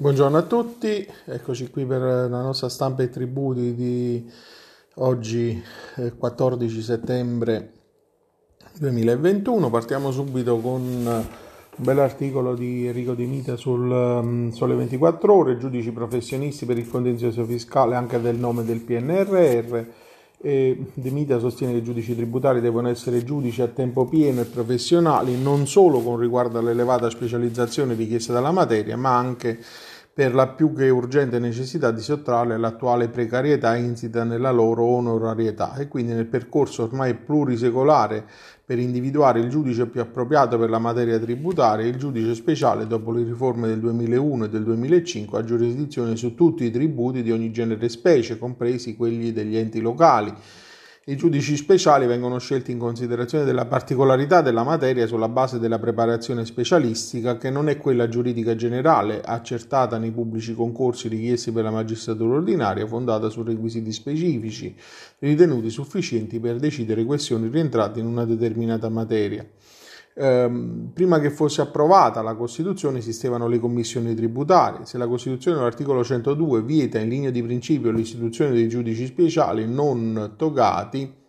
Buongiorno 0.00 0.38
a 0.38 0.42
tutti, 0.44 1.06
eccoci 1.26 1.68
qui 1.68 1.84
per 1.84 2.00
la 2.00 2.40
nostra 2.40 2.70
stampa 2.70 3.02
e 3.02 3.10
tributi 3.10 3.74
di 3.74 4.30
oggi 4.94 5.62
14 6.16 6.78
eh, 6.78 6.80
settembre 6.80 7.72
2021. 8.78 9.68
Partiamo 9.68 10.10
subito 10.10 10.56
con 10.56 10.80
un 10.80 11.24
bell'articolo 11.76 12.54
di 12.54 12.86
Enrico 12.86 13.12
Di 13.12 13.26
Mita 13.26 13.56
sul 13.56 13.90
um, 13.90 14.50
Sole 14.52 14.74
24 14.74 15.34
Ore, 15.34 15.58
giudici 15.58 15.92
professionisti 15.92 16.64
per 16.64 16.78
il 16.78 16.88
contenzioso 16.88 17.44
fiscale 17.44 17.94
anche 17.94 18.18
del 18.22 18.36
nome 18.36 18.64
del 18.64 18.80
PNRR 18.80 19.82
De 20.42 21.10
Mita 21.10 21.38
sostiene 21.38 21.74
che 21.74 21.80
i 21.80 21.82
giudici 21.82 22.14
tributari 22.16 22.62
devono 22.62 22.88
essere 22.88 23.22
giudici 23.22 23.60
a 23.60 23.66
tempo 23.66 24.06
pieno 24.06 24.40
e 24.40 24.46
professionali 24.46 25.38
non 25.38 25.66
solo 25.66 26.00
con 26.00 26.18
riguardo 26.18 26.58
all'elevata 26.58 27.10
specializzazione 27.10 27.92
richiesta 27.92 28.32
dalla 28.32 28.50
materia, 28.50 28.96
ma 28.96 29.14
anche 29.14 29.58
per 30.20 30.34
la 30.34 30.48
più 30.48 30.74
che 30.74 30.90
urgente 30.90 31.38
necessità 31.38 31.90
di 31.90 32.02
sottrarre 32.02 32.58
l'attuale 32.58 33.08
precarietà 33.08 33.74
insita 33.74 34.22
nella 34.22 34.50
loro 34.50 34.84
onorarietà. 34.84 35.76
E 35.76 35.88
quindi 35.88 36.12
nel 36.12 36.26
percorso 36.26 36.82
ormai 36.82 37.14
plurisecolare 37.14 38.26
per 38.62 38.78
individuare 38.78 39.40
il 39.40 39.48
giudice 39.48 39.86
più 39.86 40.02
appropriato 40.02 40.58
per 40.58 40.68
la 40.68 40.78
materia 40.78 41.18
tributaria, 41.18 41.86
il 41.86 41.96
giudice 41.96 42.34
speciale, 42.34 42.86
dopo 42.86 43.12
le 43.12 43.22
riforme 43.22 43.68
del 43.68 43.80
2001 43.80 44.44
e 44.44 44.48
del 44.50 44.64
2005, 44.64 45.38
ha 45.38 45.42
giurisdizione 45.42 46.14
su 46.16 46.34
tutti 46.34 46.64
i 46.64 46.70
tributi 46.70 47.22
di 47.22 47.32
ogni 47.32 47.50
genere 47.50 47.86
e 47.86 47.88
specie, 47.88 48.36
compresi 48.36 48.96
quelli 48.96 49.32
degli 49.32 49.56
enti 49.56 49.80
locali 49.80 50.34
i 51.10 51.16
giudici 51.16 51.56
speciali 51.56 52.06
vengono 52.06 52.38
scelti 52.38 52.70
in 52.70 52.78
considerazione 52.78 53.42
della 53.42 53.66
particolarità 53.66 54.42
della 54.42 54.62
materia 54.62 55.08
sulla 55.08 55.28
base 55.28 55.58
della 55.58 55.80
preparazione 55.80 56.46
specialistica 56.46 57.36
che 57.36 57.50
non 57.50 57.68
è 57.68 57.78
quella 57.78 58.08
giuridica 58.08 58.54
generale, 58.54 59.20
accertata 59.20 59.98
nei 59.98 60.12
pubblici 60.12 60.54
concorsi 60.54 61.08
richiesti 61.08 61.50
per 61.50 61.64
la 61.64 61.72
magistratura 61.72 62.36
ordinaria, 62.36 62.86
fondata 62.86 63.28
su 63.28 63.42
requisiti 63.42 63.90
specifici, 63.90 64.72
ritenuti 65.18 65.68
sufficienti 65.68 66.38
per 66.38 66.60
decidere 66.60 67.04
questioni 67.04 67.48
rientranti 67.48 67.98
in 67.98 68.06
una 68.06 68.24
determinata 68.24 68.88
materia. 68.88 69.44
Ehm, 70.22 70.90
prima 70.92 71.18
che 71.18 71.30
fosse 71.30 71.62
approvata 71.62 72.20
la 72.20 72.34
Costituzione 72.34 72.98
esistevano 72.98 73.48
le 73.48 73.58
commissioni 73.58 74.14
tributarie. 74.14 74.84
Se 74.84 74.98
la 74.98 75.06
Costituzione 75.06 75.58
all'articolo 75.58 76.04
102 76.04 76.62
vieta 76.62 76.98
in 76.98 77.08
linea 77.08 77.30
di 77.30 77.42
principio 77.42 77.90
l'istituzione 77.90 78.50
dei 78.50 78.68
giudici 78.68 79.06
speciali 79.06 79.66
non 79.66 80.34
togati, 80.36 81.19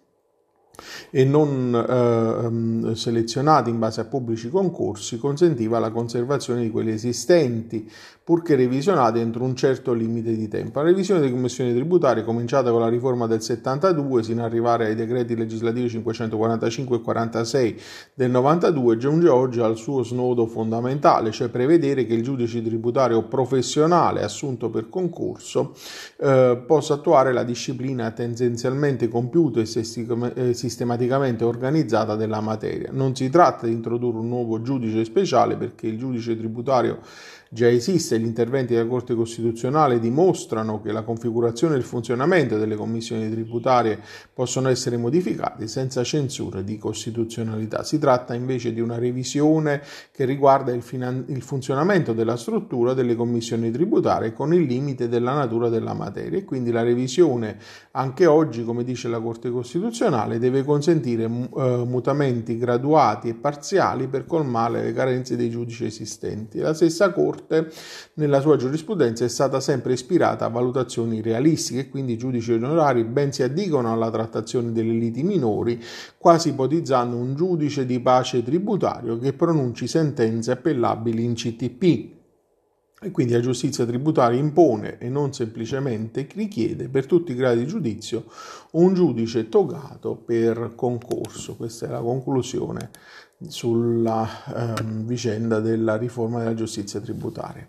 e 1.10 1.26
non 1.26 2.92
eh, 2.92 2.96
selezionati 2.96 3.70
in 3.70 3.80
base 3.80 4.02
a 4.02 4.06
pubblici 4.06 4.50
concorsi 4.50 5.18
consentiva 5.18 5.80
la 5.80 5.92
conservazione 5.92 6.62
di 6.62 6.70
quelli 6.72 6.92
esistenti, 6.92 7.90
purché 8.24 8.56
revisionati 8.56 9.20
entro 9.20 9.44
un 9.44 9.56
certo 9.56 9.94
limite 9.94 10.36
di 10.36 10.48
tempo. 10.48 10.80
La 10.80 10.86
revisione 10.86 11.20
delle 11.20 11.32
commissioni 11.32 11.74
tributarie, 11.74 12.24
cominciata 12.24 12.72
con 12.72 12.80
la 12.80 12.88
riforma 12.88 13.28
del 13.28 13.42
72 13.42 14.24
sino 14.24 14.42
ad 14.42 14.48
arrivare 14.48 14.86
ai 14.86 14.96
decreti 14.96 15.36
legislativi 15.36 15.90
545 15.90 16.98
e 16.98 17.02
46 17.02 17.82
del 18.14 18.32
92, 18.32 18.98
giunge 18.98 19.28
oggi 19.28 19.60
al 19.60 19.76
suo 19.76 20.04
snodo 20.04 20.46
fondamentale, 20.46 21.32
cioè 21.32 21.50
prevedere 21.50 22.06
che 22.06 22.14
il 22.14 22.24
giudice 22.24 22.62
tributario 22.62 23.24
professionale 23.24 24.24
assunto 24.24 24.70
per 24.70 24.88
concorso 24.90 25.74
eh, 26.18 26.64
possa 26.66 26.94
attuare 26.94 27.34
la 27.34 27.44
disciplina 27.44 28.12
tendenzialmente 28.12 29.08
compiuta 29.08 29.60
e 29.62 29.66
sistematicamente 29.66 30.52
organizzata 31.46 32.16
della 32.16 32.42
materia. 32.42 32.90
Non 32.92 33.16
si 33.16 33.30
tratta 33.30 33.68
di 33.68 33.74
introdurre 33.74 34.18
un 34.20 34.28
nuovo 34.28 34.62
giudice 34.62 35.04
speciale 35.04 35.58
perché 35.58 35.88
il 35.88 35.98
giudice 35.98 36.38
tributario 36.38 37.00
già 37.54 37.68
esiste, 37.68 38.18
gli 38.18 38.24
interventi 38.24 38.74
della 38.74 38.88
Corte 38.88 39.14
Costituzionale 39.14 40.00
dimostrano 40.00 40.80
che 40.82 40.94
la 40.94 41.02
configurazione 41.02 41.76
e 41.76 41.80
il 41.80 41.84
funzionamento 41.84 42.58
delle 42.58 42.78
commissioni 42.78 43.30
tributarie 43.30 44.00
possono 44.34 44.70
essere 44.70 44.96
modificati 44.96 45.68
senza 45.68 46.02
censure 46.02 46.64
di 46.64 46.78
costituzionalità. 46.78 47.84
Si 47.84 48.00
tratta 48.00 48.34
invece 48.36 48.72
di 48.72 48.80
una 48.80 48.98
revisione 48.98 49.82
che 50.14 50.24
riguarda 50.24 50.72
il, 50.72 50.82
finan- 50.82 51.26
il 51.28 51.42
funzionamento 51.42 52.14
della 52.14 52.38
struttura 52.38 52.94
delle 52.94 53.16
commissioni 53.16 53.70
tributarie 53.70 54.32
con 54.32 54.54
il 54.54 54.62
limite 54.62 55.10
della 55.10 55.34
natura 55.34 55.68
della 55.68 55.94
materia 55.94 56.40
e 56.40 56.46
quindi 56.46 56.72
la 56.72 56.84
revisione 56.84 57.58
anche 57.92 58.28
oggi, 58.28 58.64
come 58.64 58.86
dice 58.86 59.10
la 59.10 59.20
Corte 59.20 59.52
Costituzionale, 59.52 60.40
deve 60.40 60.64
consentire 60.64 61.26
uh, 61.26 61.84
mutamenti 61.84 62.58
graduati 62.58 63.28
e 63.28 63.34
parziali 63.34 64.08
per 64.08 64.26
colmare 64.26 64.84
le 64.84 64.94
carenze 64.94 65.36
dei 65.36 65.50
giudici 65.50 65.84
esistenti. 65.84 66.60
La 66.60 66.74
stessa 66.74 67.12
Corte 67.12 67.40
Corte 67.42 67.72
nella 68.16 68.40
sua 68.40 68.56
giurisprudenza 68.56 69.26
è 69.26 69.28
stata 69.28 69.60
sempre 69.60 69.94
ispirata 69.94 70.46
a 70.46 70.50
valutazioni 70.50 71.22
realistiche 71.22 71.82
e 71.82 71.90
quindi 71.90 72.14
i 72.14 72.18
giudici 72.18 72.54
onorari 72.54 73.04
ben 73.04 73.32
si 73.34 73.44
addicono 73.44 73.92
alla 73.92 74.12
trattazione 74.12 74.72
delle 74.72 74.94
liti 74.94 75.24
minori, 75.24 75.82
quasi 76.18 76.50
ipotizzando 76.50 77.16
un 77.16 77.36
giudice 77.36 77.86
di 77.86 78.00
pace 78.00 78.44
tributario 78.44 79.18
che 79.18 79.34
pronunci 79.34 79.88
sentenze 79.88 80.52
appellabili 80.52 81.24
in 81.24 81.34
CTP. 81.34 82.20
E 83.04 83.10
quindi 83.10 83.34
la 83.34 83.40
giustizia 83.40 83.84
tributaria 83.84 84.38
impone 84.38 85.00
e 85.00 85.10
non 85.10 85.34
semplicemente 85.34 86.28
richiede 86.36 86.88
per 86.88 87.08
tutti 87.08 87.32
i 87.32 87.36
gradi 87.36 87.62
di 87.62 87.66
giudizio 87.66 88.26
un 88.74 88.94
giudice 88.94 89.50
togato 89.50 90.14
per 90.14 90.74
concorso. 90.76 91.56
Questa 91.56 91.88
è 91.88 91.90
la 91.90 92.00
conclusione 92.00 92.92
sulla 93.48 94.76
eh, 94.78 94.84
vicenda 94.84 95.60
della 95.60 95.98
riforma 95.98 96.40
della 96.40 96.54
giustizia 96.54 97.00
tributaria. 97.00 97.68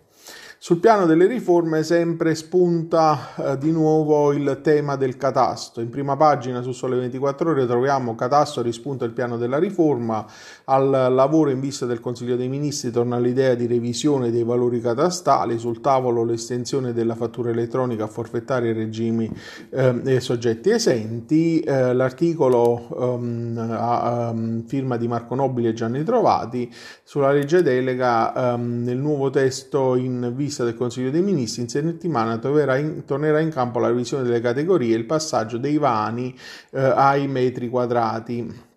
Sul 0.64 0.78
piano 0.78 1.06
delle 1.06 1.26
riforme 1.26 1.82
sempre 1.82 2.36
spunta 2.36 3.34
eh, 3.34 3.58
di 3.58 3.72
nuovo 3.72 4.32
il 4.32 4.60
tema 4.62 4.94
del 4.94 5.16
catasto. 5.16 5.80
In 5.80 5.88
prima 5.88 6.16
pagina 6.16 6.62
su 6.62 6.70
Sole 6.70 6.94
24 6.98 7.50
ore 7.50 7.66
troviamo 7.66 8.14
catasto 8.14 8.62
rispunta 8.62 9.04
il 9.04 9.10
piano 9.10 9.36
della 9.36 9.58
riforma, 9.58 10.24
al 10.66 10.88
lavoro 10.88 11.50
in 11.50 11.58
vista 11.58 11.84
del 11.84 11.98
Consiglio 11.98 12.36
dei 12.36 12.46
Ministri 12.46 12.92
torna 12.92 13.18
l'idea 13.18 13.56
di 13.56 13.66
revisione 13.66 14.30
dei 14.30 14.44
valori 14.44 14.80
catastali, 14.80 15.58
sul 15.58 15.80
tavolo 15.80 16.22
l'estensione 16.22 16.92
della 16.92 17.16
fattura 17.16 17.50
elettronica 17.50 18.04
a 18.04 18.06
forfettaria 18.06 18.70
ai 18.70 18.76
regimi 18.76 19.28
eh, 19.70 20.00
e 20.04 20.20
soggetti 20.20 20.70
esenti, 20.70 21.58
eh, 21.58 21.92
l'articolo 21.92 22.86
um, 22.88 23.66
a 23.68 24.30
um, 24.30 24.64
firma 24.64 24.96
di 24.96 25.08
Marco 25.08 25.34
Nobile 25.34 25.70
e 25.70 25.72
Gianni 25.72 26.04
Trovati. 26.04 26.72
Sulla 27.02 27.32
legge 27.32 27.62
delega 27.62 28.54
um, 28.54 28.84
nel 28.84 28.98
nuovo 28.98 29.28
testo 29.28 29.96
in 29.96 30.32
vista 30.36 30.50
vista 30.52 30.64
del 30.64 30.74
Consiglio 30.74 31.10
dei 31.10 31.22
Ministri, 31.22 31.62
in 31.62 31.68
settimana 31.68 32.36
tornerà 32.36 32.76
in, 32.76 33.04
tornerà 33.06 33.40
in 33.40 33.48
campo 33.48 33.78
la 33.78 33.88
revisione 33.88 34.22
delle 34.22 34.40
categorie 34.40 34.94
e 34.94 34.98
il 34.98 35.06
passaggio 35.06 35.56
dei 35.56 35.78
vani 35.78 36.36
eh, 36.70 36.80
ai 36.80 37.26
metri 37.26 37.70
quadrati. 37.70 38.70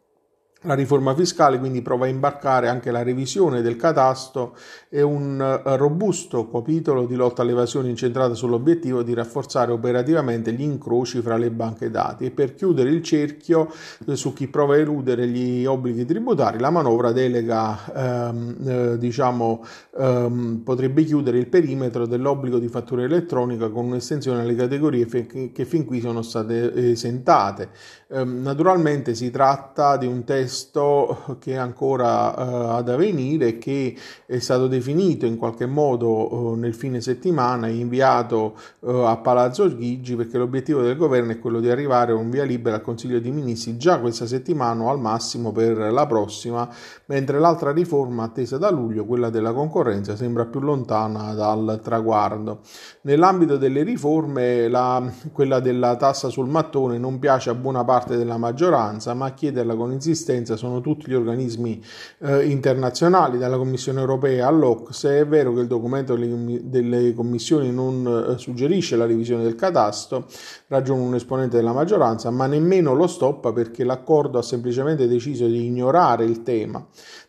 La 0.65 0.73
riforma 0.73 1.13
fiscale 1.13 1.59
quindi 1.59 1.83
prova 1.83 2.05
a 2.05 2.09
imbarcare 2.09 2.69
anche 2.69 2.89
la 2.89 3.03
revisione 3.03 3.61
del 3.61 3.75
catasto 3.75 4.55
e 4.89 5.03
un 5.03 5.39
eh, 5.39 5.77
robusto 5.77 6.49
capitolo 6.49 7.05
di 7.05 7.13
lotta 7.13 7.43
all'evasione 7.43 7.89
incentrato 7.89 8.33
sull'obiettivo 8.33 9.03
di 9.03 9.13
rafforzare 9.13 9.71
operativamente 9.71 10.51
gli 10.53 10.63
incroci 10.63 11.21
fra 11.21 11.37
le 11.37 11.51
banche 11.51 11.91
dati 11.91 12.25
e 12.25 12.31
per 12.31 12.55
chiudere 12.55 12.89
il 12.89 13.03
cerchio 13.03 13.71
eh, 14.07 14.15
su 14.15 14.33
chi 14.33 14.47
prova 14.47 14.73
a 14.73 14.77
eludere 14.79 15.27
gli 15.27 15.65
obblighi 15.65 16.03
tributari 16.03 16.57
la 16.57 16.71
manovra 16.71 17.11
delega 17.11 18.29
ehm, 18.29 18.55
eh, 18.65 18.97
diciamo 18.97 19.63
ehm, 19.97 20.61
potrebbe 20.63 21.03
chiudere 21.03 21.37
il 21.37 21.47
perimetro 21.47 22.07
dell'obbligo 22.07 22.57
di 22.57 22.69
fattura 22.69 23.03
elettronica 23.03 23.69
con 23.69 23.85
un'estensione 23.85 24.41
alle 24.41 24.55
categorie 24.55 25.05
che 25.05 25.65
fin 25.65 25.85
qui 25.85 25.99
sono 25.99 26.23
state 26.23 26.73
esentate. 26.73 27.69
Ehm, 28.09 28.41
naturalmente 28.41 29.13
si 29.13 29.29
tratta 29.29 29.97
di 29.97 30.07
un 30.07 30.23
testo 30.23 30.53
testo 30.55 31.37
che 31.39 31.53
è 31.53 31.55
ancora 31.55 32.29
uh, 32.29 32.77
ad 32.77 32.87
avvenire, 32.87 33.57
che 33.57 33.95
è 34.25 34.39
stato 34.39 34.67
definito 34.67 35.25
in 35.25 35.35
qualche 35.37 35.65
modo 35.65 36.33
uh, 36.33 36.53
nel 36.55 36.73
fine 36.73 37.01
settimana 37.01 37.67
e 37.67 37.75
inviato 37.75 38.55
uh, 38.79 38.89
a 38.89 39.17
Palazzo 39.17 39.67
Chigi 39.75 40.15
perché 40.15 40.37
l'obiettivo 40.37 40.81
del 40.81 40.95
governo 40.95 41.33
è 41.33 41.39
quello 41.39 41.59
di 41.59 41.69
arrivare 41.69 42.13
a 42.13 42.15
un 42.15 42.29
via 42.29 42.45
libera 42.45 42.77
al 42.77 42.81
Consiglio 42.81 43.19
dei 43.19 43.31
Ministri 43.31 43.75
già 43.75 43.99
questa 43.99 44.25
settimana 44.25 44.83
o 44.83 44.89
al 44.89 44.99
massimo 44.99 45.51
per 45.51 45.77
la 45.77 46.05
prossima, 46.05 46.69
mentre 47.07 47.39
l'altra 47.39 47.71
riforma 47.71 48.23
attesa 48.23 48.57
da 48.57 48.71
luglio, 48.71 49.05
quella 49.05 49.29
della 49.29 49.51
concorrenza, 49.51 50.15
sembra 50.15 50.45
più 50.45 50.61
lontana 50.61 51.33
dal 51.33 51.81
traguardo. 51.83 52.61
Nell'ambito 53.01 53.57
delle 53.57 53.83
riforme, 53.83 54.69
la, 54.69 55.03
quella 55.33 55.59
della 55.59 55.97
tassa 55.97 56.29
sul 56.29 56.47
mattone 56.47 56.97
non 56.97 57.19
piace 57.19 57.49
a 57.49 57.55
buona 57.55 57.83
parte 57.83 58.15
della 58.15 58.37
maggioranza, 58.37 59.13
ma 59.13 59.33
chiederla 59.33 59.75
con 59.75 59.91
insistenza 59.91 60.34
consistenza 60.35 60.55
sono 60.55 60.81
tutti 60.81 61.09
gli 61.09 61.13
organismi 61.13 61.81
eh, 62.19 62.45
internazionali, 62.49 63.37
dalla 63.37 63.57
Commissione 63.57 63.99
europea 63.99 64.47
all'Ocse. 64.47 65.19
È 65.19 65.27
vero 65.27 65.53
che 65.53 65.61
il 65.61 65.67
documento 65.67 66.15
delle, 66.15 66.61
delle 66.63 67.13
commissioni 67.13 67.71
non 67.71 68.33
eh, 68.35 68.37
suggerisce 68.37 68.95
la 68.95 69.05
revisione 69.05 69.43
del 69.43 69.55
catasto, 69.55 70.25
ragiona 70.67 71.01
un 71.01 71.15
esponente 71.15 71.57
della 71.57 71.73
maggioranza, 71.73 72.29
ma 72.31 72.47
nemmeno 72.47 72.93
lo 72.93 73.07
stoppa 73.07 73.53
perché 73.53 73.83
l'accordo 73.83 74.37
ha 74.37 74.43
semplicemente 74.43 75.07
deciso 75.07 75.45
di 75.45 75.65
ignorare 75.65 76.25
il 76.25 76.43
tema. 76.43 76.85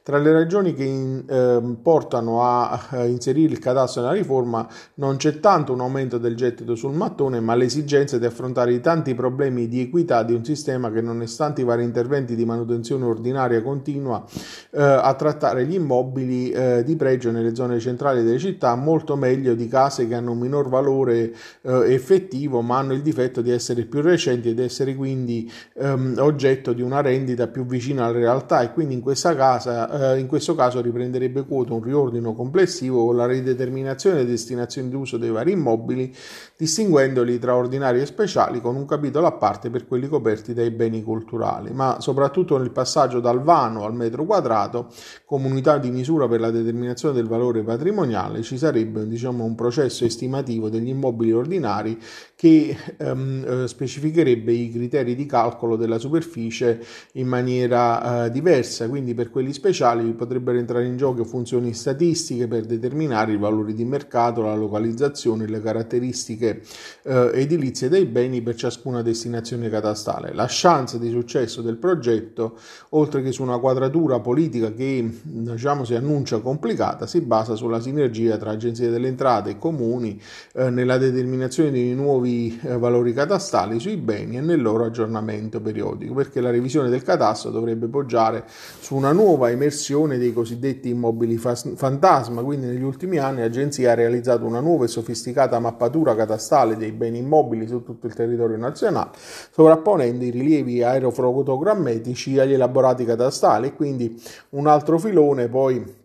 Tra 0.07 0.19
le 0.19 0.31
ragioni 0.31 0.73
che 0.73 0.85
in, 0.85 1.25
eh, 1.27 1.77
portano 1.83 2.45
a, 2.45 2.87
a 2.91 3.05
inserire 3.07 3.53
il 3.53 3.59
catasto 3.59 4.01
nella 4.01 4.13
riforma 4.13 4.65
non 4.95 5.17
c'è 5.17 5.41
tanto 5.41 5.73
un 5.73 5.81
aumento 5.81 6.17
del 6.19 6.37
gettito 6.37 6.77
sul 6.77 6.93
mattone, 6.93 7.41
ma 7.41 7.57
l'esigenza 7.57 8.17
di 8.17 8.25
affrontare 8.25 8.73
i 8.73 8.81
tanti 8.81 9.17
problemi 9.17 9.67
di 9.67 9.81
equità 9.81 10.23
di 10.23 10.33
un 10.33 10.45
sistema 10.45 10.93
che, 10.93 11.01
nonostante 11.01 11.63
i 11.63 11.65
vari 11.65 11.83
interventi 11.83 12.37
di 12.37 12.45
manutenzione 12.45 12.96
ordinaria 13.03 13.63
continua 13.63 14.25
eh, 14.71 14.83
a 14.83 15.15
trattare 15.15 15.67
gli 15.67 15.75
immobili 15.75 16.51
eh, 16.51 16.83
di 16.85 16.97
pregio 16.97 17.31
nelle 17.31 17.55
zone 17.55 17.79
centrali 17.79 18.23
delle 18.23 18.39
città 18.39 18.75
molto 18.75 19.17
meglio 19.17 19.55
di 19.55 19.69
case 19.69 20.07
che 20.07 20.15
hanno 20.15 20.33
un 20.33 20.39
minor 20.39 20.69
valore 20.69 21.33
eh, 21.63 21.93
effettivo, 21.93 22.61
ma 22.61 22.79
hanno 22.79 22.93
il 22.93 23.03
difetto 23.03 23.41
di 23.43 23.51
essere 23.51 23.85
più 23.85 24.01
recenti 24.01 24.49
ed 24.51 24.59
essere 24.59 24.95
quindi 24.95 25.51
ehm, 25.75 26.17
oggetto 26.19 26.73
di 26.73 26.83
una 26.83 27.01
rendita 27.01 27.47
più 27.49 27.67
vicina 27.67 28.05
alla 28.05 28.19
realtà. 28.19 28.63
E 28.63 28.73
quindi 28.73 28.95
in 28.95 29.01
questa 29.01 29.35
casa 29.35 30.15
eh, 30.15 30.19
in 30.19 30.27
questo 30.27 30.55
caso 30.55 30.81
riprenderebbe 30.81 31.45
quota 31.45 31.75
un 31.75 31.83
riordino 31.83 32.35
complessivo 32.35 33.07
con 33.07 33.17
la 33.17 33.27
rideterminazione 33.27 34.17
delle 34.17 34.31
destinazioni 34.31 34.89
d'uso 34.89 35.17
dei 35.17 35.31
vari 35.31 35.53
immobili, 35.53 36.15
distinguendoli 36.57 37.39
tra 37.39 37.55
ordinari 37.57 38.01
e 38.01 38.07
speciali 38.07 38.61
con 38.61 38.77
un 38.77 38.87
capitolo 38.87 39.27
a 39.27 39.33
parte 39.33 39.71
per 39.71 39.87
quelli 39.87 40.09
coperti 40.09 40.55
dai 40.55 40.71
beni 40.71 41.03
culturali, 41.03 41.73
ma 41.73 42.01
soprattutto 42.01 42.59
nel 42.59 42.71
passaggio 42.71 42.86
dal 43.21 43.43
vano 43.43 43.85
al 43.85 43.95
metro 43.95 44.25
quadrato, 44.25 44.89
comunità 45.25 45.79
di 45.79 45.91
misura 45.91 46.29
per 46.29 46.41
la 46.41 46.51
determinazione 46.51 47.15
del 47.15 47.27
valore 47.27 47.63
patrimoniale, 47.63 48.43
ci 48.43 48.57
sarebbe 48.57 49.07
diciamo, 49.07 49.45
un 49.45 49.55
processo 49.55 50.05
estimativo 50.05 50.69
degli 50.69 50.89
immobili 50.89 51.33
ordinari 51.33 51.99
che 52.37 52.77
ehm, 52.99 53.63
eh, 53.63 53.67
specificherebbe 53.67 54.53
i 54.53 54.71
criteri 54.71 55.15
di 55.15 55.25
calcolo 55.25 55.75
della 55.75 55.99
superficie 55.99 56.85
in 57.13 57.27
maniera 57.27 58.27
eh, 58.27 58.31
diversa, 58.31 58.87
quindi 58.91 59.15
per 59.15 59.31
quelli 59.31 59.55
speciali 59.55 60.13
potrebbero 60.13 60.59
entrare 60.59 60.85
in 60.85 60.99
gioco 60.99 61.25
funzioni 61.25 61.73
statistiche 61.73 62.47
per 62.47 62.67
determinare 62.67 63.33
i 63.33 63.39
valori 63.39 63.73
di 63.73 63.87
mercato, 63.87 64.43
la 64.43 64.55
localizzazione, 64.55 65.47
le 65.47 65.63
caratteristiche 65.63 66.61
eh, 67.05 67.31
edilizie 67.33 67.89
dei 67.89 68.05
beni 68.05 68.43
per 68.43 68.55
ciascuna 68.55 69.01
destinazione 69.01 69.71
catastale. 69.71 70.35
La 70.35 70.47
chance 70.47 70.99
di 70.99 71.09
successo 71.09 71.63
del 71.63 71.79
progetto, 71.79 72.59
oltre 72.91 73.23
che 73.23 73.33
su 73.33 73.43
una 73.43 73.59
quadratura 73.59 74.21
politica 74.21 74.75
che 74.75 75.11
diciamo, 75.23 75.85
si 75.85 75.95
annuncia 75.95 76.41
complicata, 76.41 77.07
si 77.07 77.23
basa 77.23 77.55
sulla 77.55 77.81
sinergia 77.81 78.37
tra 78.37 78.51
agenzie 78.51 78.91
delle 78.91 79.09
entrate 79.09 79.51
e 79.51 79.59
comuni 79.59 80.21
eh, 80.53 80.69
nella 80.69 80.99
determinazione 80.99 81.71
di 81.71 81.95
nuovi 81.95 82.25
nuovi 82.27 82.61
eh, 82.65 82.77
valori 82.77 83.13
catastali 83.13 83.79
sui 83.79 83.97
beni 83.97 84.37
e 84.37 84.41
nel 84.41 84.61
loro 84.61 84.85
aggiornamento 84.85 85.61
periodico, 85.61 86.15
perché 86.15 86.41
la 86.41 86.51
revisione 86.51 86.89
del 86.89 87.03
catasto 87.03 87.51
dovrebbe 87.51 87.87
poggiare 87.87 88.45
su 88.47 88.97
una 88.97 89.13
nuova 89.13 89.51
emersione 89.51 90.19
dei 90.19 90.33
cosiddetti 90.33 90.89
immobili 90.89 91.37
fantasma, 91.37 92.43
quindi 92.43 92.67
negli 92.67 92.83
ultimi 92.83 93.19
anni 93.19 93.41
l'agenzia 93.41 93.93
ha 93.93 93.95
realizzato 93.95 94.45
una 94.45 94.61
nuova 94.61 94.85
e 94.85 94.89
sofisticata 94.89 95.59
mappatura 95.59 96.15
catastale 96.15 96.77
dei 96.77 96.93
beni 96.93 97.19
immobili 97.19 97.67
su 97.67 97.83
tutto 97.83 98.07
il 98.07 98.15
territorio 98.15 98.57
nazionale, 98.57 99.11
sovrapponendo 99.53 100.25
i 100.25 100.31
rilievi 100.31 100.83
aerofotogrammetici 100.83 102.39
agli 102.39 102.55
elaborati 102.55 103.05
catastali. 103.05 103.69
E 103.69 103.75
quindi 103.75 104.21
un 104.51 104.67
altro 104.67 104.99
filone 104.99 105.49
poi 105.49 106.05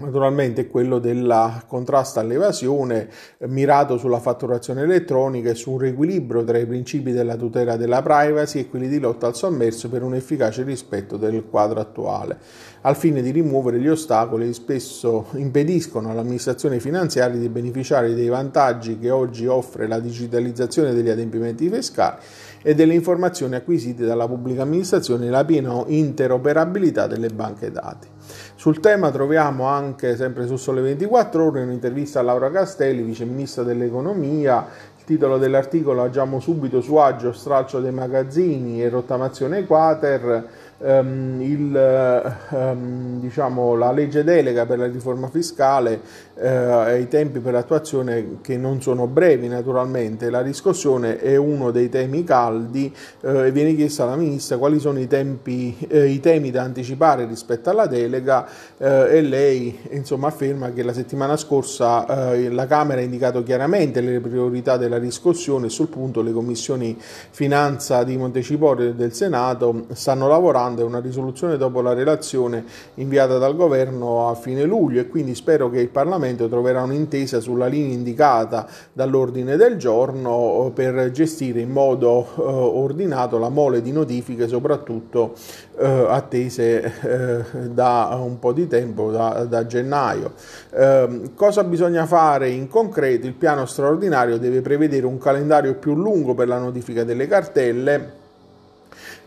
Naturalmente 0.00 0.68
quello 0.68 1.00
del 1.00 1.64
contrasto 1.66 2.20
all'evasione 2.20 3.10
mirato 3.48 3.98
sulla 3.98 4.20
fatturazione 4.20 4.82
elettronica 4.82 5.50
e 5.50 5.56
su 5.56 5.72
un 5.72 5.78
riequilibrio 5.78 6.44
tra 6.44 6.56
i 6.56 6.66
principi 6.66 7.10
della 7.10 7.34
tutela 7.34 7.76
della 7.76 8.00
privacy 8.00 8.60
e 8.60 8.68
quelli 8.68 8.86
di 8.86 9.00
lotta 9.00 9.26
al 9.26 9.34
sommerso 9.34 9.88
per 9.88 10.04
un 10.04 10.14
efficace 10.14 10.62
rispetto 10.62 11.16
del 11.16 11.44
quadro 11.50 11.80
attuale, 11.80 12.38
al 12.82 12.94
fine 12.94 13.22
di 13.22 13.32
rimuovere 13.32 13.80
gli 13.80 13.88
ostacoli 13.88 14.46
che 14.46 14.52
spesso 14.52 15.30
impediscono 15.32 16.12
all'amministrazione 16.12 16.78
finanziaria 16.78 17.36
di 17.36 17.48
beneficiare 17.48 18.14
dei 18.14 18.28
vantaggi 18.28 19.00
che 19.00 19.10
oggi 19.10 19.48
offre 19.48 19.88
la 19.88 19.98
digitalizzazione 19.98 20.94
degli 20.94 21.10
adempimenti 21.10 21.68
fiscali 21.68 22.18
e 22.62 22.72
delle 22.72 22.94
informazioni 22.94 23.56
acquisite 23.56 24.06
dalla 24.06 24.28
pubblica 24.28 24.62
amministrazione 24.62 25.26
e 25.26 25.30
la 25.30 25.44
piena 25.44 25.82
interoperabilità 25.88 27.08
delle 27.08 27.30
banche 27.30 27.72
dati. 27.72 28.17
Sul 28.58 28.80
tema 28.80 29.12
troviamo 29.12 29.66
anche, 29.66 30.16
sempre 30.16 30.44
su 30.48 30.56
Sole 30.56 30.80
24 30.80 31.44
Ore, 31.44 31.62
un'intervista 31.62 32.18
a 32.18 32.24
Laura 32.24 32.50
Castelli, 32.50 33.02
vice 33.02 33.24
ministra 33.24 33.62
dell'economia. 33.62 34.66
Il 34.98 35.04
titolo 35.04 35.38
dell'articolo 35.38 36.02
agiamo 36.02 36.40
subito 36.40 36.80
su 36.80 36.96
agio, 36.96 37.32
stralcio 37.32 37.78
dei 37.78 37.92
magazzini 37.92 38.82
e 38.82 38.88
rottamazione 38.88 39.64
quater 39.64 40.48
um, 40.78 41.40
il, 41.40 42.36
um, 42.50 43.20
diciamo, 43.20 43.74
la 43.74 43.92
legge 43.92 44.24
delega 44.24 44.66
per 44.66 44.78
la 44.78 44.86
riforma 44.86 45.28
fiscale 45.28 46.00
uh, 46.34 46.88
e 46.88 47.00
i 47.00 47.08
tempi 47.08 47.40
per 47.40 47.52
l'attuazione 47.52 48.38
che 48.40 48.56
non 48.56 48.80
sono 48.80 49.06
brevi 49.06 49.48
naturalmente, 49.48 50.30
la 50.30 50.40
riscossione 50.40 51.18
è 51.18 51.36
uno 51.36 51.70
dei 51.70 51.88
temi 51.88 52.24
caldi 52.24 52.94
uh, 53.22 53.28
e 53.44 53.52
viene 53.52 53.74
chiesto 53.74 54.02
alla 54.02 54.16
Ministra 54.16 54.58
quali 54.58 54.78
sono 54.78 54.98
i, 55.00 55.06
tempi, 55.06 55.76
uh, 55.90 55.96
i 55.96 56.20
temi 56.20 56.50
da 56.50 56.62
anticipare 56.62 57.26
rispetto 57.26 57.70
alla 57.70 57.86
delega 57.86 58.46
e 58.78 59.20
lei 59.22 59.78
insomma, 59.90 60.28
afferma 60.28 60.72
che 60.72 60.82
la 60.82 60.92
settimana 60.92 61.36
scorsa 61.36 62.34
la 62.48 62.66
Camera 62.66 63.00
ha 63.00 63.04
indicato 63.04 63.42
chiaramente 63.42 64.00
le 64.00 64.20
priorità 64.20 64.76
della 64.76 64.98
riscossione 64.98 65.66
e 65.66 65.70
sul 65.70 65.88
punto 65.88 66.22
le 66.22 66.32
commissioni 66.32 66.96
finanza 66.98 68.04
di 68.04 68.16
Montecipore 68.16 68.94
del 68.94 69.12
Senato 69.12 69.86
stanno 69.92 70.28
lavorando 70.28 70.67
domanda 70.68 70.84
una 70.84 71.00
risoluzione 71.00 71.56
dopo 71.56 71.80
la 71.80 71.92
relazione 71.92 72.64
inviata 72.94 73.38
dal 73.38 73.56
governo 73.56 74.28
a 74.28 74.34
fine 74.34 74.64
luglio 74.64 75.00
e 75.00 75.08
quindi 75.08 75.34
spero 75.34 75.70
che 75.70 75.80
il 75.80 75.88
Parlamento 75.88 76.48
troverà 76.48 76.82
un'intesa 76.82 77.40
sulla 77.40 77.66
linea 77.66 77.94
indicata 77.94 78.66
dall'ordine 78.92 79.56
del 79.56 79.76
giorno 79.76 80.66
eh, 80.66 80.70
per 80.72 81.10
gestire 81.10 81.60
in 81.60 81.70
modo 81.70 82.26
eh, 82.36 82.42
ordinato 82.42 83.38
la 83.38 83.48
mole 83.48 83.80
di 83.80 83.92
notifiche 83.92 84.48
soprattutto 84.48 85.34
eh, 85.78 86.06
attese 86.08 86.92
eh, 87.02 87.68
da 87.68 88.18
un 88.20 88.38
po' 88.38 88.52
di 88.52 88.66
tempo, 88.66 89.10
da, 89.10 89.44
da 89.44 89.66
gennaio. 89.66 90.32
Ehm, 90.74 91.34
cosa 91.34 91.64
bisogna 91.64 92.06
fare 92.06 92.50
in 92.50 92.68
concreto? 92.68 93.26
Il 93.26 93.34
piano 93.34 93.64
straordinario 93.66 94.38
deve 94.38 94.60
prevedere 94.60 95.06
un 95.06 95.18
calendario 95.18 95.74
più 95.74 95.94
lungo 95.94 96.34
per 96.34 96.48
la 96.48 96.58
notifica 96.58 97.04
delle 97.04 97.26
cartelle 97.26 98.17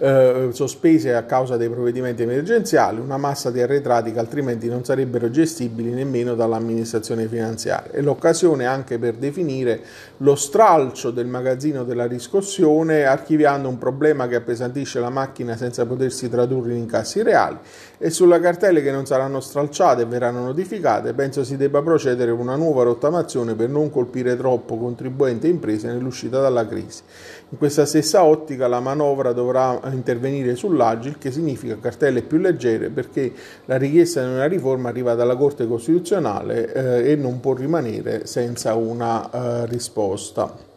eh, 0.02 0.50
sospese 0.52 1.14
a 1.14 1.24
causa 1.26 1.58
dei 1.58 1.70
provvedimenti 1.70 2.24
emergenziali, 2.24 3.00
una 3.00 3.18
massa 3.18 3.52
di 3.52 3.62
arretrati 3.62 4.12
che 4.12 4.18
altrimenti 4.18 4.68
non 4.68 4.84
sarebbero 4.84 5.30
gestibili 5.30 5.92
nemmeno 5.92 6.34
dall'amministrazione 6.34 7.28
finanziaria. 7.28 7.92
È 7.92 8.02
l'occasione 8.02 8.66
anche 8.66 8.98
per 8.98 9.14
definire 9.14 9.80
lo 10.18 10.34
stralcio 10.34 11.12
del 11.12 11.28
magazzino 11.28 11.84
della 11.84 12.08
riscossione, 12.08 13.06
archiviando 13.06 13.70
un 13.70 13.78
problema 13.78 14.28
che 14.28 14.36
appesantisce 14.36 15.00
la 15.00 15.12
macchina 15.12 15.56
senza 15.56 15.86
potersi 15.86 16.30
tradurre 16.30 16.72
in 16.72 16.80
incassi 16.80 17.22
reali 17.22 17.58
e 18.00 18.10
sulle 18.10 18.40
cartelle 18.40 18.82
che 18.82 18.90
non 18.90 19.06
saranno 19.06 19.40
stralciate 19.40 20.02
e 20.02 20.06
verranno 20.06 20.44
notificate, 20.44 21.14
penso 21.14 21.44
si 21.44 21.56
debba 21.56 21.84
procedere 21.84 22.32
con 22.32 22.40
una 22.40 22.56
nuova 22.56 22.82
rottamazione 22.82 23.54
per 23.54 23.70
non 23.70 23.92
colpire 23.92 24.36
troppo 24.36 24.76
contribuenti 24.76 25.46
e 25.46 25.52
imprese 25.52 25.86
nell'uscita 25.86 26.42
dalla 26.42 26.66
crisi. 26.66 27.04
In 27.52 27.58
questa 27.58 27.86
stessa 27.86 28.24
ottica 28.24 28.68
la 28.70 28.80
manovra 28.80 29.34
dovrà 29.34 29.78
intervenire 29.92 30.56
sull'agil, 30.56 31.18
che 31.18 31.32
significa 31.32 31.78
cartelle 31.78 32.22
più 32.22 32.38
leggere, 32.38 32.88
perché 32.88 33.34
la 33.66 33.76
richiesta 33.76 34.24
di 34.24 34.32
una 34.32 34.46
riforma 34.46 34.88
arriva 34.88 35.16
dalla 35.16 35.36
Corte 35.36 35.68
Costituzionale 35.68 36.72
eh, 36.72 37.12
e 37.12 37.16
non 37.18 37.42
può 37.42 37.54
rimanere 37.54 38.26
senza 38.26 38.76
una 38.76 39.30
eh, 39.30 39.66
risposta. 39.66 40.70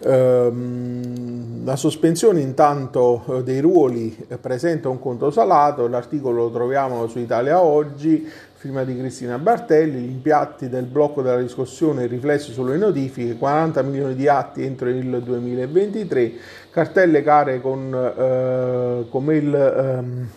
Ehm, 0.00 1.64
la 1.64 1.76
sospensione 1.76 2.40
intanto 2.40 3.22
eh, 3.28 3.42
dei 3.44 3.60
ruoli 3.60 4.26
presenta 4.40 4.88
un 4.88 4.98
conto 4.98 5.30
salato, 5.30 5.86
l'articolo 5.86 6.42
lo 6.42 6.50
troviamo 6.50 7.06
su 7.06 7.20
Italia 7.20 7.62
Oggi, 7.62 8.28
firma 8.64 8.82
di 8.82 8.96
Cristina 8.96 9.36
Bartelli, 9.36 10.00
gli 10.00 10.10
impiatti 10.10 10.70
del 10.70 10.86
blocco 10.86 11.20
della 11.20 11.36
riscossione 11.36 12.06
riflessi 12.06 12.50
sulle 12.50 12.78
notifiche, 12.78 13.36
40 13.36 13.82
milioni 13.82 14.14
di 14.14 14.26
atti 14.26 14.64
entro 14.64 14.88
il 14.88 15.20
2023, 15.22 16.32
cartelle 16.70 17.22
care 17.22 17.60
con, 17.60 17.94
eh, 17.94 19.06
come 19.10 19.36
il... 19.36 19.54
Ehm, 19.54 20.28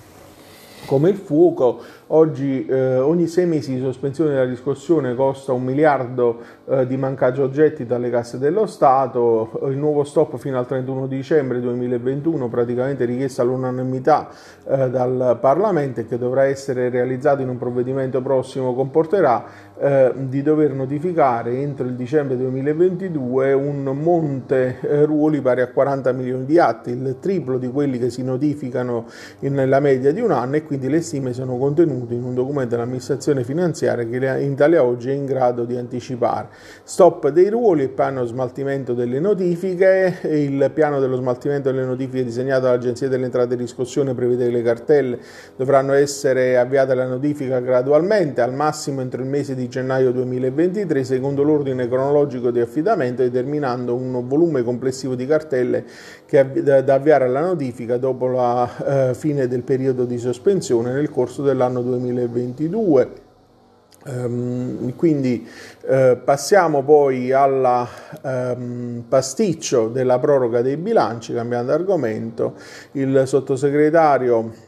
come 0.86 1.10
il 1.10 1.18
fuoco. 1.18 1.82
Oggi 2.10 2.66
eh, 2.66 3.00
ogni 3.00 3.28
sei 3.28 3.46
mesi 3.46 3.74
di 3.74 3.82
sospensione 3.82 4.30
della 4.30 4.46
riscossione 4.46 5.14
costa 5.14 5.52
un 5.52 5.64
miliardo 5.64 6.40
eh, 6.70 6.88
di 6.88 6.96
mancaggio 6.96 7.50
gettito 7.50 7.96
alle 7.96 8.10
casse 8.10 8.38
dello 8.38 8.66
Stato, 8.66 9.60
il 9.66 9.76
nuovo 9.76 10.06
stop 10.06 10.38
fino 10.38 10.58
al 10.58 10.66
31 10.66 11.06
dicembre 11.08 11.60
2021 11.60 12.48
praticamente 12.48 13.04
richiesto 13.04 13.42
all'unanimità 13.42 14.30
eh, 14.70 14.90
dal 14.90 15.38
Parlamento 15.42 16.00
e 16.00 16.06
che 16.06 16.18
dovrà 16.18 16.46
essere 16.46 16.88
realizzato 16.88 17.42
in 17.42 17.50
un 17.50 17.58
provvedimento 17.58 18.22
prossimo 18.22 18.74
comporterà 18.74 19.44
eh, 19.78 20.14
di 20.16 20.42
dover 20.42 20.72
notificare 20.72 21.60
entro 21.60 21.86
il 21.86 21.96
dicembre 21.96 22.38
2022 22.38 23.52
un 23.52 23.84
monte 23.84 24.80
eh, 24.80 25.04
ruoli 25.04 25.42
pari 25.42 25.60
a 25.60 25.68
40 25.68 26.14
milioni 26.14 26.46
di 26.46 26.58
atti, 26.58 26.92
il 26.92 27.18
triplo 27.20 27.58
di 27.58 27.68
quelli 27.68 28.00
che 28.00 28.10
si 28.10 28.24
notificano 28.24 29.08
nella 29.40 29.82
media 29.82 30.14
di 30.14 30.22
un 30.22 30.32
anno 30.32 30.56
e 30.56 30.64
quindi 30.64 30.88
le 30.88 31.02
stime 31.02 31.34
sono 31.34 31.58
contenute 31.58 31.96
in 32.10 32.24
un 32.24 32.34
documento 32.34 32.76
dell'amministrazione 32.76 33.44
finanziaria 33.44 34.06
che 34.06 34.42
in 34.44 34.52
Italia 34.52 34.84
oggi 34.84 35.10
è 35.10 35.14
in 35.14 35.26
grado 35.26 35.66
di 35.66 35.76
anticipare. 35.76 36.50
Stop 36.84 37.30
dei 37.30 37.50
ruoli 37.50 37.84
e 37.84 37.90
piano 37.90 38.26
smaltimento 38.26 38.94
delle 38.94 39.20
notifiche, 39.20 40.20
il 40.24 40.72
piano 40.74 41.00
dello 41.00 41.16
smaltimento 41.16 41.72
delle 41.72 41.86
notifiche 41.86 42.24
disegnato 42.24 42.64
dall'Agenzia 42.64 43.08
delle 43.08 43.26
Entrate 43.26 43.54
e 43.54 43.58
Riscossione 43.58 44.14
prevede 44.14 44.46
che 44.46 44.52
le 44.52 44.62
cartelle 44.62 45.20
dovranno 45.56 45.94
essere 45.94 46.58
avviate 46.58 46.92
alla 46.92 47.08
notifica 47.08 47.60
gradualmente, 47.60 48.42
al 48.42 48.54
massimo 48.54 49.02
entro 49.02 49.22
il 49.22 49.28
mese 49.28 49.56
di 49.56 49.68
gennaio 49.68 50.12
2023 50.12 51.04
secondo 51.04 51.44
l'ordine 51.44 51.88
cronologico 51.88 52.52
di 52.52 52.60
affidamento 52.60 53.22
determinando 53.22 53.96
un 53.96 54.28
volume 54.28 54.64
complessivo 54.64 55.16
di 55.16 55.26
cartelle 55.26 55.86
che, 56.28 56.62
da, 56.62 56.82
da 56.82 56.94
avviare 56.96 57.24
alla 57.24 57.40
notifica 57.40 57.98
dopo 57.98 58.28
la 58.28 59.10
eh, 59.10 59.14
fine 59.16 59.48
del 59.48 59.64
periodo 59.64 60.04
di 60.04 60.18
sospensione 60.18 60.92
nel 60.92 61.10
corso 61.10 61.42
dell'anno 61.42 61.82
2022. 61.82 63.26
Um, 64.06 64.96
quindi 64.96 65.46
uh, 65.88 66.18
passiamo 66.24 66.82
poi 66.82 67.34
al 67.34 67.86
um, 68.22 69.04
pasticcio 69.06 69.90
della 69.90 70.18
proroga 70.18 70.62
dei 70.62 70.78
bilanci, 70.78 71.34
cambiando 71.34 71.74
argomento. 71.74 72.54
Il 72.94 73.24
sottosegretario 73.26 74.67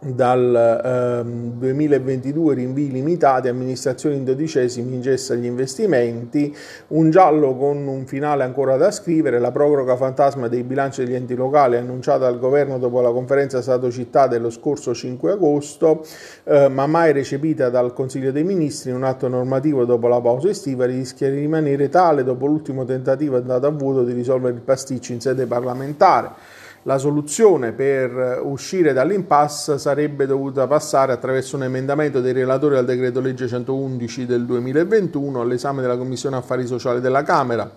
dal 0.00 0.80
ehm, 0.82 1.52
2022 1.58 2.54
rinvii 2.54 2.90
limitati, 2.90 3.48
amministrazione 3.48 4.16
in 4.16 4.24
dodicesimi 4.24 4.94
ingessa 4.94 5.34
gli 5.34 5.44
investimenti, 5.44 6.56
un 6.88 7.10
giallo 7.10 7.54
con 7.54 7.86
un 7.86 8.06
finale 8.06 8.44
ancora 8.44 8.76
da 8.76 8.90
scrivere, 8.90 9.38
la 9.38 9.50
proroga 9.50 9.96
fantasma 9.96 10.48
dei 10.48 10.62
bilanci 10.62 11.04
degli 11.04 11.14
enti 11.14 11.34
locali 11.34 11.76
annunciata 11.76 12.20
dal 12.20 12.38
governo 12.38 12.78
dopo 12.78 13.00
la 13.02 13.10
conferenza 13.10 13.60
Stato-Città 13.60 14.26
dello 14.26 14.48
scorso 14.48 14.94
5 14.94 15.32
agosto, 15.32 16.04
eh, 16.44 16.68
ma 16.68 16.86
mai 16.86 17.12
recepita 17.12 17.68
dal 17.68 17.92
Consiglio 17.92 18.32
dei 18.32 18.44
Ministri 18.44 18.90
in 18.90 18.96
un 18.96 19.04
atto 19.04 19.28
normativo 19.28 19.84
dopo 19.84 20.08
la 20.08 20.20
pausa 20.20 20.48
estiva, 20.48 20.86
rischia 20.86 21.28
di 21.28 21.38
rimanere 21.38 21.90
tale 21.90 22.24
dopo 22.24 22.46
l'ultimo 22.46 22.86
tentativo 22.86 23.36
andato 23.36 23.66
a 23.66 23.70
vuoto 23.70 24.02
di 24.04 24.14
risolvere 24.14 24.54
il 24.54 24.62
pasticcio 24.62 25.12
in 25.12 25.20
sede 25.20 25.44
parlamentare. 25.44 26.58
La 26.84 26.96
soluzione 26.96 27.72
per 27.72 28.40
uscire 28.42 28.94
dall'impasse 28.94 29.78
sarebbe 29.78 30.24
dovuta 30.24 30.66
passare 30.66 31.12
attraverso 31.12 31.56
un 31.56 31.64
emendamento 31.64 32.22
dei 32.22 32.32
relatori 32.32 32.76
al 32.76 32.86
decreto 32.86 33.20
legge 33.20 33.46
111 33.48 34.24
del 34.24 34.46
2021 34.46 35.42
all'esame 35.42 35.82
della 35.82 35.98
Commissione 35.98 36.36
Affari 36.36 36.66
Sociali 36.66 37.00
della 37.00 37.22
Camera 37.22 37.70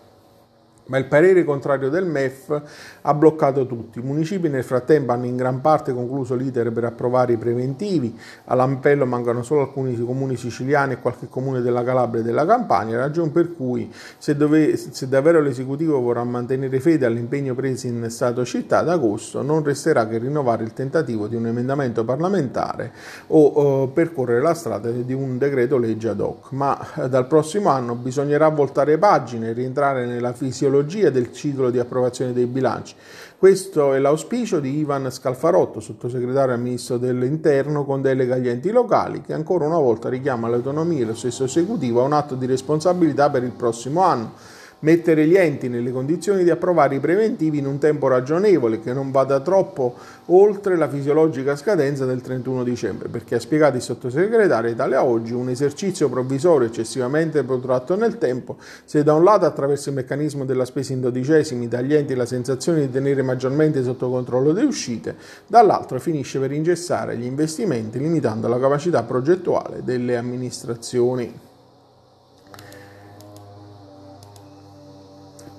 ma 0.86 0.98
il 0.98 1.06
parere 1.06 1.44
contrario 1.44 1.90
del 1.90 2.06
MEF 2.06 2.62
ha 3.02 3.14
bloccato 3.14 3.66
tutti. 3.66 4.00
I 4.00 4.02
municipi 4.02 4.50
nel 4.50 4.64
frattempo 4.64 5.12
hanno 5.12 5.26
in 5.26 5.36
gran 5.36 5.62
parte 5.62 5.94
concluso 5.94 6.36
l'iter 6.36 6.72
per 6.72 6.86
approvare 6.86 7.34
i 7.34 7.38
preventivi, 7.38 8.18
all'appello 8.46 9.06
mancano 9.06 9.44
solo 9.44 9.62
alcuni 9.62 9.96
comuni 10.04 10.36
siciliani 10.36 10.94
e 10.94 11.00
qualche 11.00 11.28
comune 11.30 11.62
della 11.62 11.84
Calabria 11.84 12.22
e 12.22 12.26
della 12.26 12.46
Campania, 12.46 12.98
ragione 12.98 13.30
per 13.30 13.54
cui 13.56 13.92
se, 14.18 14.36
dove, 14.36 14.76
se 14.76 15.08
davvero 15.08 15.42
l'esecutivo 15.42 16.00
vorrà 16.00 16.24
mantenere 16.24 16.80
fede 16.80 17.06
all'impegno 17.06 17.56
preso 17.56 17.88
in 17.88 18.06
Stato 18.10 18.44
città 18.46 18.80
ad 18.80 18.90
agosto 18.90 19.42
non 19.42 19.64
resterà 19.64 20.08
che 20.08 20.18
rinnovare 20.18 20.64
il 20.64 20.74
tentativo 20.74 21.28
di 21.28 21.36
un 21.36 21.48
emendamento 21.48 22.04
parlamentare 22.04 22.92
o, 23.28 23.46
o 23.46 23.88
percorrere 23.88 24.42
la 24.42 24.54
strada 24.54 24.90
di 24.90 25.14
un 25.14 25.38
decreto 25.38 25.78
legge 25.78 26.10
ad 26.10 26.20
hoc, 26.20 26.52
ma 26.52 26.78
eh, 26.96 27.10
dal 27.10 27.28
prossimo 27.28 27.70
anno 27.70 27.96
bisognerà 27.96 28.50
voltare 28.50 28.98
pagine 28.98 29.50
e 29.50 29.54
rientrare 29.54 30.06
nella 30.06 30.34
fisiologia 30.34 30.73
metodologia 30.74 31.10
del 31.12 31.32
ciclo 31.32 31.70
di 31.70 31.78
approvazione 31.78 32.34
dei 32.34 32.48
bilanci. 32.48 32.96
Questo 33.38 33.94
è 33.94 34.00
l'auspicio 34.00 34.60
di 34.60 34.78
Ivan 34.78 35.12
Scalfarotto, 35.12 35.80
sottosegretario 35.80 36.54
al 36.54 36.62
Ministro 36.62 36.98
dell'Interno 36.98 37.84
con 37.84 38.02
delega 38.02 38.36
agli 38.36 38.48
enti 38.48 38.72
locali, 38.72 39.22
che 39.22 39.34
ancora 39.34 39.66
una 39.66 39.78
volta 39.78 40.10
richiama 40.10 40.48
l'autonomia 40.48 41.02
e 41.02 41.06
lo 41.06 41.16
stesso 41.16 41.44
esecutivo 41.44 42.02
a 42.02 42.06
un 42.06 42.14
atto 42.14 42.36
di 42.36 42.46
responsabilità 42.46 43.30
per 43.30 43.44
il 43.44 43.52
prossimo 43.52 44.02
anno 44.02 44.62
mettere 44.84 45.26
gli 45.26 45.36
enti 45.36 45.70
nelle 45.70 45.92
condizioni 45.92 46.44
di 46.44 46.50
approvare 46.50 46.96
i 46.96 47.00
preventivi 47.00 47.58
in 47.58 47.66
un 47.66 47.78
tempo 47.78 48.08
ragionevole 48.08 48.80
che 48.80 48.94
non 48.94 49.12
vada 49.12 49.40
troppo 49.40 49.96
oltre 50.28 50.78
la 50.78 50.88
fisiologica 50.88 51.56
scadenza 51.56 52.06
del 52.06 52.22
31 52.22 52.64
dicembre, 52.64 53.10
perché 53.10 53.36
ha 53.36 53.40
spiegato 53.40 53.76
il 53.78 53.82
sottosegretario 53.82 54.70
Italia 54.70 55.04
Oggi 55.04 55.34
un 55.34 55.50
esercizio 55.50 56.10
provvisorio 56.10 56.68
eccessivamente 56.68 57.44
protratto 57.44 57.96
nel 57.96 58.18
tempo, 58.18 58.58
se 58.86 59.04
da 59.04 59.14
un 59.14 59.24
lato 59.24 59.46
attraverso 59.46 59.90
il 59.90 59.96
meccanismo 59.96 60.46
della 60.46 60.66
spesa 60.66 60.94
in 60.94 61.02
dodicesimi 61.02 61.68
dà 61.68 61.80
agli 61.80 61.94
enti 61.94 62.16
la 62.16 62.26
sensazione 62.26 62.82
di 62.82 62.92
tenere 62.92 63.22
maggiormente 63.22 63.84
sotto 63.84 64.10
controllo 64.10 64.52
le 64.52 64.64
uscite, 64.64 65.16
dall'altro 65.48 66.00
finisce 66.00 66.40
per 66.40 66.52
ingessare 66.52 67.18
gli 67.18 67.26
investimenti 67.26 68.00
limitando 68.00 68.48
la 68.48 68.60
capacità 68.60 69.04
progettuale 69.04 69.82
delle 69.84 70.18
amministrazioni. 70.18 71.52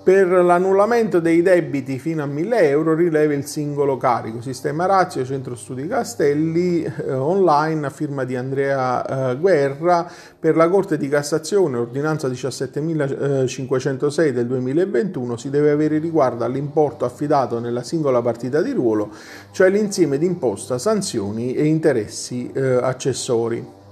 Per 0.04 0.28
l'annullamento 0.28 1.18
dei 1.18 1.40
debiti 1.40 1.99
fino 1.99 2.23
a 2.23 2.26
1000 2.26 2.68
euro 2.68 2.94
rileva 2.94 3.32
il 3.32 3.46
singolo 3.46 3.96
carico. 3.96 4.42
Sistema 4.42 4.84
Razio, 4.84 5.25
Centro 5.25 5.54
Studi 5.54 5.87
Castelli, 5.87 6.82
eh, 6.82 7.14
online 7.14 7.87
a 7.87 7.90
firma 7.90 8.25
di 8.25 8.37
Andrea 8.37 9.30
eh, 9.30 9.37
Guerra. 9.38 10.06
Per 10.38 10.56
la 10.56 10.68
Corte 10.68 10.99
di 10.99 11.08
Cassazione, 11.08 11.78
ordinanza 11.78 12.28
17.506 12.28 14.28
del 14.28 14.46
2021, 14.46 15.38
si 15.38 15.49
deve 15.49 15.70
avere 15.70 15.96
riguardo 15.96 16.44
all'importo 16.44 17.06
affidato 17.06 17.58
nella 17.58 17.82
singola 17.82 18.20
partita 18.20 18.61
di 18.61 18.73
ruolo, 18.73 19.08
cioè 19.52 19.70
l'insieme 19.70 20.18
di 20.18 20.26
imposta, 20.26 20.76
sanzioni 20.76 21.54
e 21.54 21.64
interessi 21.64 22.50
eh, 22.52 22.61
accessori 22.61 23.83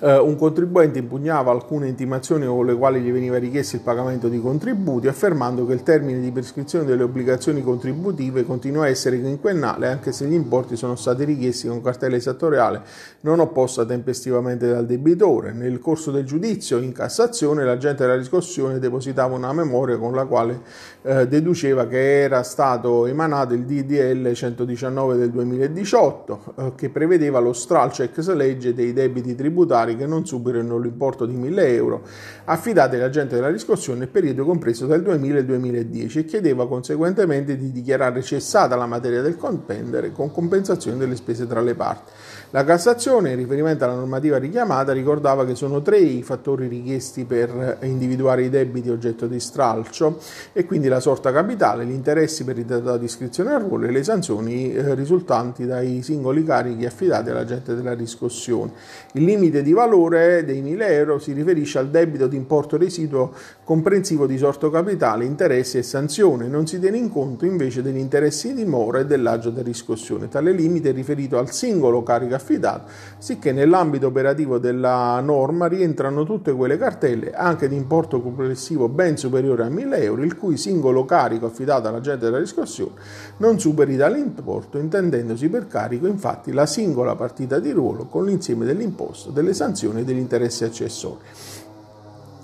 eh, 0.00 0.18
un 0.18 0.36
contribuente 0.36 0.98
impugnava 0.98 1.50
alcune 1.50 1.88
intimazioni 1.88 2.46
con 2.46 2.64
le 2.64 2.74
quali 2.74 3.00
gli 3.00 3.12
veniva 3.12 3.38
richiesto 3.38 3.76
il 3.76 3.82
pagamento 3.82 4.28
di 4.28 4.40
contributi, 4.40 5.08
affermando 5.08 5.66
che 5.66 5.74
il 5.74 5.82
termine 5.82 6.20
di 6.20 6.30
prescrizione 6.30 6.84
delle 6.84 7.02
obbligazioni 7.02 7.62
contributive 7.62 8.44
continua 8.44 8.84
a 8.84 8.88
essere 8.88 9.20
quinquennale 9.20 9.88
anche 9.88 10.12
se 10.12 10.26
gli 10.26 10.32
importi 10.32 10.76
sono 10.76 10.96
stati 10.96 11.24
richiesti 11.24 11.68
con 11.68 11.82
cartella 11.82 12.16
esattoriale 12.16 12.82
non 13.20 13.40
opposta 13.40 13.84
tempestivamente 13.84 14.68
dal 14.68 14.86
debitore. 14.86 15.52
Nel 15.52 15.78
corso 15.78 16.10
del 16.10 16.24
giudizio 16.24 16.78
in 16.78 16.92
Cassazione 16.92 17.64
l'agente 17.64 18.04
della 18.04 18.16
riscossione 18.16 18.78
depositava 18.78 19.34
una 19.34 19.52
memoria 19.52 19.98
con 19.98 20.14
la 20.14 20.24
quale 20.24 20.60
eh, 21.02 21.28
deduceva 21.28 21.86
che 21.86 22.22
era 22.22 22.42
stato 22.42 23.06
emanato 23.06 23.54
il 23.54 23.64
DDL 23.64 24.32
119 24.32 25.16
del 25.16 25.30
2018 25.30 26.54
eh, 26.56 26.72
che 26.74 26.88
prevedeva 26.88 27.38
lo 27.38 27.52
stralcio 27.52 28.02
ex 28.02 28.32
legge 28.32 28.74
dei 28.74 28.92
debiti 28.92 29.34
tributari 29.34 29.89
particolari 29.90 29.96
che 29.96 30.06
non 30.06 30.26
superino 30.26 30.78
l'importo 30.78 31.26
di 31.26 31.34
1000 31.34 31.74
euro 31.74 32.02
affidati 32.44 32.96
all'agente 32.96 33.34
della 33.34 33.50
riscossione 33.50 34.00
nel 34.00 34.08
periodo 34.08 34.44
compreso 34.44 34.86
dal 34.86 35.02
2000 35.02 35.38
al 35.38 35.44
2010 35.44 36.18
e 36.18 36.24
chiedeva 36.24 36.68
conseguentemente 36.68 37.56
di 37.56 37.72
dichiarare 37.72 38.22
cessata 38.22 38.76
la 38.76 38.86
materia 38.86 39.22
del 39.22 39.36
compendere 39.36 40.12
con 40.12 40.30
compensazione 40.30 40.98
delle 40.98 41.16
spese 41.16 41.46
tra 41.46 41.60
le 41.60 41.74
parti. 41.74 42.12
La 42.52 42.64
Cassazione, 42.64 43.30
in 43.30 43.36
riferimento 43.36 43.84
alla 43.84 43.94
normativa 43.94 44.36
richiamata, 44.36 44.92
ricordava 44.92 45.46
che 45.46 45.54
sono 45.54 45.82
tre 45.82 45.98
i 45.98 46.24
fattori 46.24 46.66
richiesti 46.66 47.24
per 47.24 47.78
individuare 47.82 48.42
i 48.42 48.48
debiti 48.50 48.90
oggetto 48.90 49.28
di 49.28 49.38
stralcio 49.38 50.18
e 50.52 50.66
quindi 50.66 50.88
la 50.88 50.98
sorta 50.98 51.30
capitale, 51.30 51.86
gli 51.86 51.92
interessi 51.92 52.42
per 52.42 52.58
il 52.58 52.64
dato 52.64 52.96
di 52.96 53.04
iscrizione 53.04 53.52
al 53.52 53.62
ruolo 53.62 53.86
e 53.86 53.92
le 53.92 54.02
sanzioni 54.02 54.74
eh, 54.74 54.96
risultanti 54.96 55.64
dai 55.64 56.02
singoli 56.02 56.42
carichi 56.42 56.86
affidati 56.86 57.30
all'agente 57.30 57.76
della 57.76 57.94
riscossione. 57.94 58.72
Il 59.12 59.22
limite 59.22 59.62
di 59.62 59.72
valore 59.72 60.44
dei 60.44 60.60
1000 60.60 60.88
euro 60.88 61.18
si 61.20 61.32
riferisce 61.32 61.78
al 61.78 61.88
debito 61.88 62.26
di 62.26 62.34
importo 62.34 62.76
residuo 62.76 63.32
comprensivo 63.62 64.26
di 64.26 64.36
sorto 64.36 64.70
capitale, 64.70 65.24
interessi 65.24 65.78
e 65.78 65.84
sanzioni, 65.84 66.48
non 66.48 66.66
si 66.66 66.80
tiene 66.80 66.96
in 66.96 67.10
conto 67.10 67.44
invece 67.44 67.80
degli 67.80 67.98
interessi 67.98 68.54
di 68.54 68.64
mora 68.64 68.98
e 68.98 69.06
dell'agio 69.06 69.50
di 69.50 69.62
riscossione. 69.62 70.26
Tale 70.26 70.50
limite 70.50 70.90
è 70.90 70.92
riferito 70.92 71.38
al 71.38 71.52
singolo 71.52 72.02
carico 72.02 72.38
affidato, 72.40 72.90
sicché 73.18 73.52
nell'ambito 73.52 74.08
operativo 74.08 74.58
della 74.58 75.20
norma 75.20 75.66
rientrano 75.66 76.24
tutte 76.24 76.52
quelle 76.52 76.78
cartelle, 76.78 77.32
anche 77.32 77.68
di 77.68 77.76
importo 77.76 78.20
complessivo 78.20 78.88
ben 78.88 79.16
superiore 79.16 79.64
a 79.64 79.68
1000 79.68 80.02
euro, 80.02 80.22
il 80.22 80.36
cui 80.36 80.56
singolo 80.56 81.04
carico 81.04 81.46
affidato 81.46 81.88
all'agente 81.88 82.24
della 82.24 82.38
riscossione 82.38 82.94
non 83.38 83.58
superi 83.58 83.96
tale 83.96 84.18
importo, 84.18 84.78
intendendosi 84.78 85.48
per 85.48 85.66
carico 85.66 86.06
infatti 86.06 86.52
la 86.52 86.66
singola 86.66 87.14
partita 87.14 87.58
di 87.58 87.70
ruolo 87.70 88.06
con 88.06 88.24
l'insieme 88.24 88.64
dell'imposto, 88.64 89.30
delle 89.30 89.54
sanzioni 89.54 90.00
e 90.00 90.04
degli 90.04 90.18
interessi 90.18 90.64
accessori. 90.64 91.18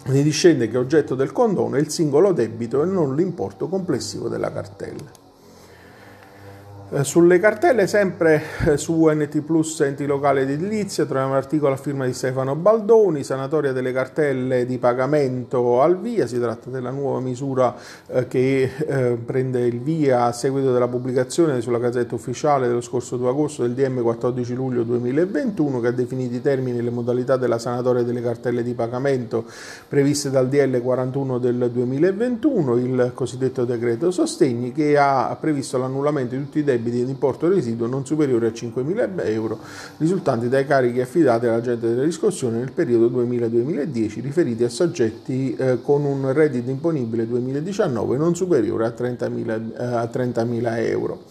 Ne 0.07 0.23
discende 0.23 0.69
che 0.69 0.79
oggetto 0.79 1.15
del 1.15 1.33
condono 1.33 1.77
è 1.77 1.81
il 1.81 1.91
singolo 1.91 2.33
debito 2.33 2.83
e 2.83 2.87
non 2.87 3.17
l'importo 3.17 3.69
complessivo 3.69 4.29
della 4.29 4.53
cartella. 4.53 5.26
Eh, 6.89 7.03
sulle 7.03 7.41
cartelle, 7.41 7.89
sempre 7.89 8.41
eh, 8.65 8.77
su 8.77 9.09
NT 9.09 9.41
Plus 9.41 9.81
Enti 9.81 10.07
Locali 10.07 10.43
ed 10.43 10.51
Edilizia, 10.51 11.05
troviamo 11.05 11.33
un 11.33 11.37
articolo 11.37 11.73
a 11.73 11.77
firma 11.77 12.07
di 12.07 12.13
Stefano 12.13 12.55
Baldoni, 12.55 13.25
sanatoria 13.25 13.73
delle 13.73 13.93
cartelle 13.93 14.65
di 14.65 14.79
pagamento 14.79 15.83
al 15.83 15.99
via, 15.99 16.29
si 16.29 16.39
tratta 16.39 16.71
della 16.71 16.91
nuova 16.91 17.19
misura 17.19 17.75
eh, 18.07 18.29
che 18.29 18.71
prende 19.25 19.67
il 19.67 19.81
via 19.81 20.27
a 20.27 20.33
seguito 20.33 20.73
della 20.73 20.87
pubblicazione 20.87 21.61
sulla 21.61 21.79
Gazzetta 21.79 22.15
Ufficiale 22.15 22.69
dello 22.69 22.81
scorso 22.81 23.17
2 23.17 23.31
agosto 23.31 23.63
del 23.63 23.73
DM 23.73 24.03
14 24.03 24.55
luglio 24.55 24.85
2021 24.85 25.81
che 25.81 25.89
ha 25.89 25.93
definito 25.93 26.37
i 26.37 26.41
termini 26.41 26.79
e 26.79 26.83
le 26.83 26.91
modalità 26.91 27.37
della 27.37 27.59
sanatoria 27.59 28.05
delle 28.05 28.23
cartelle 28.23 28.63
di 28.63 28.75
pagamento 28.75 29.45
previste 29.89 30.31
dal 30.31 30.49
DL 30.49 30.81
41 30.81 31.39
del 31.39 31.69
2021, 31.69 32.77
il 32.77 33.11
cosiddetto 33.13 33.65
decreto 33.65 34.13
sostegni 34.13 34.71
che 34.71 34.97
ha 34.97 35.37
previsto 35.41 35.79
l'annullamento 35.79 36.37
di 36.37 36.45
tutti 36.45 36.59
i 36.61 36.63
debiti 36.63 36.75
debiti 36.77 37.05
di 37.05 37.11
importo 37.11 37.49
residuo 37.49 37.87
non 37.87 38.05
superiore 38.07 38.49
a 38.49 38.51
5.000 38.51 39.27
euro 39.27 39.59
risultanti 39.99 40.49
dai 40.49 40.67
carichi 40.67 41.01
affidati 41.01 41.47
all'agente 41.47 41.89
della 41.89 42.05
riscossione 42.05 42.59
nel 42.59 42.73
periodo 42.73 43.09
2000-2010 43.23 44.21
riferiti 44.21 44.65
a 44.65 44.69
soggetti 44.69 45.55
eh, 45.55 45.79
con 45.83 46.05
un 46.05 46.33
reddito 46.33 46.71
imponibile 46.71 47.27
2019 47.27 48.17
non 48.17 48.35
superiore 48.35 48.87
a 48.87 48.95
30.000, 48.97 49.73
eh, 49.73 49.85
a 49.85 50.11
30.000 50.13 50.79
euro. 50.89 51.23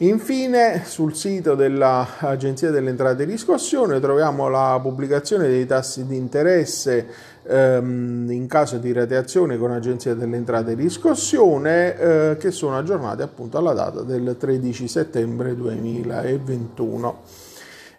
Infine, 0.00 0.82
sul 0.84 1.14
sito 1.14 1.54
dell'Agenzia 1.54 2.70
delle 2.70 2.90
Entrate 2.90 3.22
e 3.22 3.24
Riscossione 3.24 3.98
troviamo 3.98 4.46
la 4.50 4.78
pubblicazione 4.82 5.48
dei 5.48 5.64
tassi 5.64 6.04
di 6.04 6.16
interesse 6.16 7.06
ehm, 7.42 8.30
in 8.30 8.46
caso 8.46 8.76
di 8.76 8.92
rateazione 8.92 9.56
con 9.56 9.70
Agenzia 9.70 10.12
delle 10.12 10.36
Entrate 10.36 10.72
e 10.72 10.74
Riscossione 10.74 11.98
eh, 11.98 12.36
che 12.38 12.50
sono 12.50 12.76
aggiornati 12.76 13.22
appunto 13.22 13.56
alla 13.56 13.72
data 13.72 14.02
del 14.02 14.36
13 14.38 14.86
settembre 14.86 15.56
2021. 15.56 17.22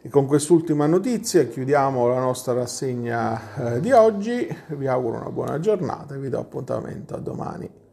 E 0.04 0.10
con 0.10 0.28
quest'ultima 0.28 0.86
notizia 0.86 1.48
chiudiamo 1.48 2.08
la 2.08 2.20
nostra 2.20 2.54
rassegna 2.54 3.74
eh, 3.74 3.80
di 3.80 3.92
oggi, 3.92 4.48
vi 4.68 4.86
auguro 4.86 5.18
una 5.18 5.32
buona 5.32 5.60
giornata 5.60 6.14
e 6.14 6.20
vi 6.20 6.30
do 6.30 6.38
appuntamento 6.38 7.16
a 7.16 7.18
domani. 7.18 7.86